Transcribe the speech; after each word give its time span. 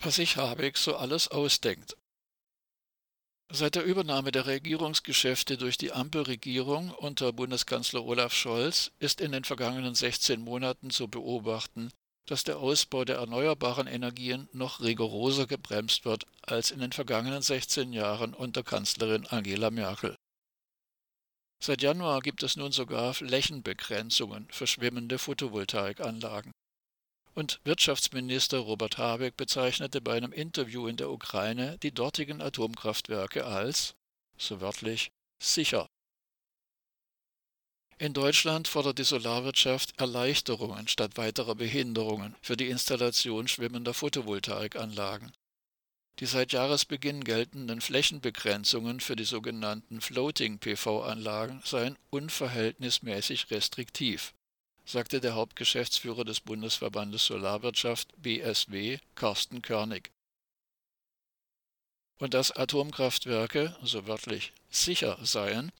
was 0.00 0.16
sich 0.16 0.36
Habeck 0.36 0.76
so 0.76 0.96
alles 0.96 1.28
ausdenkt. 1.28 1.96
Seit 3.48 3.76
der 3.76 3.84
Übernahme 3.84 4.32
der 4.32 4.46
Regierungsgeschäfte 4.46 5.56
durch 5.56 5.78
die 5.78 5.92
Ampelregierung 5.92 6.90
unter 6.90 7.32
Bundeskanzler 7.32 8.04
Olaf 8.04 8.34
Scholz 8.34 8.90
ist 8.98 9.20
in 9.20 9.32
den 9.32 9.44
vergangenen 9.44 9.94
16 9.94 10.40
Monaten 10.40 10.90
zu 10.90 11.06
beobachten, 11.06 11.92
dass 12.26 12.42
der 12.42 12.58
Ausbau 12.58 13.04
der 13.04 13.16
erneuerbaren 13.16 13.86
Energien 13.86 14.48
noch 14.52 14.80
rigoroser 14.80 15.46
gebremst 15.46 16.04
wird 16.04 16.26
als 16.42 16.72
in 16.72 16.80
den 16.80 16.90
vergangenen 16.90 17.40
16 17.40 17.92
Jahren 17.92 18.34
unter 18.34 18.64
Kanzlerin 18.64 19.26
Angela 19.26 19.70
Merkel. 19.70 20.16
Seit 21.62 21.82
Januar 21.82 22.20
gibt 22.20 22.42
es 22.42 22.56
nun 22.56 22.72
sogar 22.72 23.14
Flächenbegrenzungen 23.14 24.48
für 24.50 24.66
schwimmende 24.66 25.18
Photovoltaikanlagen. 25.18 26.52
Und 27.36 27.60
Wirtschaftsminister 27.64 28.60
Robert 28.60 28.96
Habeck 28.96 29.36
bezeichnete 29.36 30.00
bei 30.00 30.16
einem 30.16 30.32
Interview 30.32 30.86
in 30.86 30.96
der 30.96 31.10
Ukraine 31.10 31.76
die 31.82 31.92
dortigen 31.92 32.40
Atomkraftwerke 32.40 33.44
als, 33.44 33.94
so 34.38 34.62
wörtlich, 34.62 35.10
sicher. 35.38 35.86
In 37.98 38.14
Deutschland 38.14 38.68
fordert 38.68 38.98
die 38.98 39.04
Solarwirtschaft 39.04 40.00
Erleichterungen 40.00 40.88
statt 40.88 41.18
weiterer 41.18 41.54
Behinderungen 41.54 42.34
für 42.40 42.56
die 42.56 42.70
Installation 42.70 43.48
schwimmender 43.48 43.92
Photovoltaikanlagen. 43.92 45.30
Die 46.20 46.26
seit 46.26 46.52
Jahresbeginn 46.52 47.22
geltenden 47.22 47.82
Flächenbegrenzungen 47.82 49.00
für 49.00 49.14
die 49.14 49.24
sogenannten 49.24 50.00
Floating-PV-Anlagen 50.00 51.60
seien 51.66 51.98
unverhältnismäßig 52.08 53.50
restriktiv 53.50 54.32
sagte 54.86 55.20
der 55.20 55.34
Hauptgeschäftsführer 55.34 56.24
des 56.24 56.40
Bundesverbandes 56.40 57.26
Solarwirtschaft 57.26 58.14
BSW, 58.22 58.98
Carsten 59.14 59.60
Körnig. 59.60 60.10
Und 62.18 62.32
dass 62.32 62.52
Atomkraftwerke, 62.52 63.76
so 63.82 64.06
wörtlich, 64.06 64.52
sicher 64.70 65.18
seien, 65.22 65.70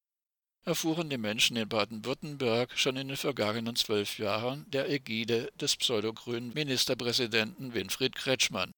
erfuhren 0.64 1.08
die 1.08 1.16
Menschen 1.16 1.56
in 1.56 1.68
Baden-Württemberg 1.68 2.76
schon 2.76 2.96
in 2.96 3.08
den 3.08 3.16
vergangenen 3.16 3.76
zwölf 3.76 4.18
Jahren 4.18 4.68
der 4.70 4.90
Ägide 4.90 5.50
des 5.54 5.76
pseudogrünen 5.76 6.52
Ministerpräsidenten 6.52 7.72
Winfried 7.72 8.16
Kretschmann. 8.16 8.72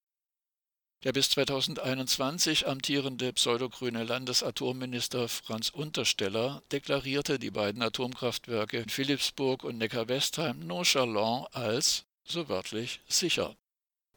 Der 1.04 1.12
bis 1.12 1.30
2021 1.30 2.66
amtierende 2.66 3.32
pseudogrüne 3.32 4.02
Landesatomminister 4.02 5.28
Franz 5.28 5.68
Untersteller 5.68 6.60
deklarierte 6.72 7.38
die 7.38 7.52
beiden 7.52 7.82
Atomkraftwerke 7.82 8.78
in 8.78 8.88
Philipsburg 8.88 9.62
und 9.62 9.78
Neckar-Westheim 9.78 10.66
nonchalant 10.66 11.54
als, 11.54 12.04
so 12.24 12.48
wörtlich, 12.48 13.00
sicher. 13.06 13.56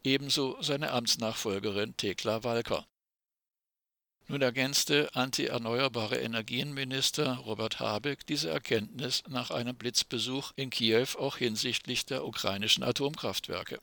Ebenso 0.03 0.59
seine 0.63 0.89
Amtsnachfolgerin 0.89 1.95
Thekla 1.97 2.43
Walker. 2.43 2.87
Nun 4.27 4.41
ergänzte 4.41 5.13
anti-erneuerbare 5.13 6.17
Energienminister 6.17 7.35
Robert 7.45 7.79
Habeck 7.79 8.25
diese 8.25 8.49
Erkenntnis 8.49 9.21
nach 9.27 9.51
einem 9.51 9.75
Blitzbesuch 9.75 10.51
in 10.55 10.71
Kiew 10.71 11.09
auch 11.19 11.37
hinsichtlich 11.37 12.07
der 12.07 12.25
ukrainischen 12.25 12.83
Atomkraftwerke. 12.83 13.79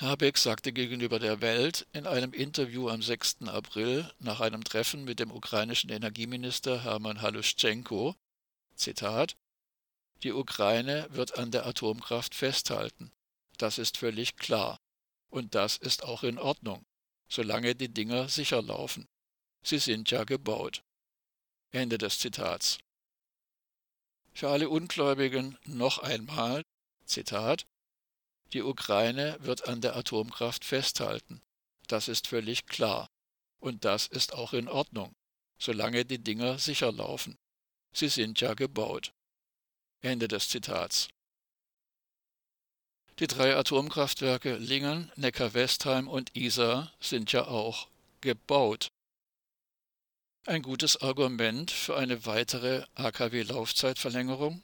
Habeck 0.00 0.38
sagte 0.38 0.72
gegenüber 0.72 1.18
der 1.18 1.42
Welt 1.42 1.86
in 1.92 2.06
einem 2.06 2.32
Interview 2.32 2.88
am 2.88 3.02
6. 3.02 3.42
April 3.48 4.10
nach 4.18 4.40
einem 4.40 4.64
Treffen 4.64 5.04
mit 5.04 5.20
dem 5.20 5.30
ukrainischen 5.30 5.90
Energieminister 5.90 6.82
Hermann 6.82 7.20
Haluschenko, 7.20 8.16
Zitat, 8.74 9.36
die 10.22 10.32
Ukraine 10.32 11.06
wird 11.10 11.38
an 11.38 11.50
der 11.50 11.66
Atomkraft 11.66 12.34
festhalten. 12.34 13.12
Das 13.58 13.76
ist 13.76 13.98
völlig 13.98 14.36
klar. 14.36 14.78
Und 15.28 15.54
das 15.54 15.76
ist 15.76 16.02
auch 16.02 16.22
in 16.22 16.38
Ordnung, 16.38 16.86
solange 17.28 17.74
die 17.74 17.92
Dinger 17.92 18.30
sicher 18.30 18.62
laufen. 18.62 19.06
Sie 19.62 19.78
sind 19.78 20.10
ja 20.10 20.24
gebaut. 20.24 20.82
Ende 21.72 21.98
des 21.98 22.18
Zitats. 22.18 22.78
Für 24.32 24.48
alle 24.48 24.70
Ungläubigen 24.70 25.58
noch 25.66 25.98
einmal, 25.98 26.62
Zitat, 27.04 27.66
die 28.52 28.62
Ukraine 28.62 29.36
wird 29.40 29.68
an 29.68 29.80
der 29.80 29.96
Atomkraft 29.96 30.64
festhalten. 30.64 31.40
Das 31.86 32.08
ist 32.08 32.26
völlig 32.26 32.66
klar. 32.66 33.08
Und 33.58 33.84
das 33.84 34.06
ist 34.06 34.32
auch 34.32 34.52
in 34.52 34.68
Ordnung, 34.68 35.14
solange 35.58 36.04
die 36.04 36.22
Dinger 36.22 36.58
sicher 36.58 36.92
laufen. 36.92 37.36
Sie 37.92 38.08
sind 38.08 38.40
ja 38.40 38.54
gebaut. 38.54 39.12
Ende 40.00 40.28
des 40.28 40.48
Zitats. 40.48 41.08
Die 43.18 43.26
drei 43.26 43.54
Atomkraftwerke 43.54 44.56
Lingen, 44.56 45.12
Neckar-Westheim 45.16 46.08
und 46.08 46.34
Isar 46.34 46.94
sind 47.00 47.32
ja 47.32 47.46
auch 47.46 47.88
gebaut. 48.22 48.88
Ein 50.46 50.62
gutes 50.62 51.02
Argument 51.02 51.70
für 51.70 51.98
eine 51.98 52.24
weitere 52.24 52.86
AKW-Laufzeitverlängerung? 52.94 54.62